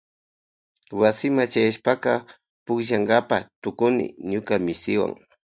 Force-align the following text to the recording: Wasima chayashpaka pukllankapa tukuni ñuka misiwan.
Wasima 0.99 1.43
chayashpaka 1.51 2.11
pukllankapa 2.65 3.37
tukuni 3.63 4.05
ñuka 4.29 4.53
misiwan. 4.65 5.13